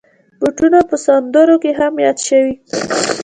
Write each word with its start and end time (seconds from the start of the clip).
بوټونه 0.39 0.79
په 0.89 0.95
سندرو 1.05 1.55
کې 1.63 1.71
هم 1.79 1.93
یاد 2.05 2.17
شوي. 2.27 2.53